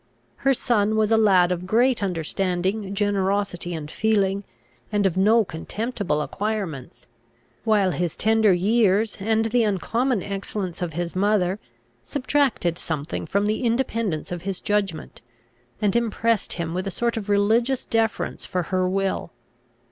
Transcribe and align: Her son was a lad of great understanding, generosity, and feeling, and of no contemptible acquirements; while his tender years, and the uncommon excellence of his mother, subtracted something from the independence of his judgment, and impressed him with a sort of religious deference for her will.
Her 0.37 0.53
son 0.55 0.95
was 0.95 1.11
a 1.11 1.15
lad 1.15 1.51
of 1.51 1.67
great 1.67 2.01
understanding, 2.01 2.95
generosity, 2.95 3.75
and 3.75 3.91
feeling, 3.91 4.43
and 4.91 5.05
of 5.05 5.15
no 5.15 5.45
contemptible 5.45 6.23
acquirements; 6.23 7.05
while 7.65 7.91
his 7.91 8.15
tender 8.17 8.51
years, 8.51 9.17
and 9.19 9.45
the 9.45 9.61
uncommon 9.63 10.23
excellence 10.23 10.81
of 10.81 10.93
his 10.93 11.15
mother, 11.15 11.59
subtracted 12.03 12.79
something 12.79 13.27
from 13.27 13.45
the 13.45 13.61
independence 13.63 14.31
of 14.31 14.41
his 14.41 14.59
judgment, 14.59 15.21
and 15.79 15.95
impressed 15.95 16.53
him 16.53 16.73
with 16.73 16.87
a 16.87 16.89
sort 16.89 17.15
of 17.15 17.29
religious 17.29 17.85
deference 17.85 18.43
for 18.43 18.63
her 18.73 18.89
will. 18.89 19.31